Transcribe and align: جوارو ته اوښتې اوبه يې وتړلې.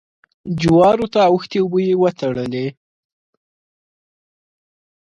جوارو 0.61 1.05
ته 1.13 1.21
اوښتې 1.31 1.57
اوبه 1.61 1.79
يې 1.87 1.95
وتړلې. 2.01 2.67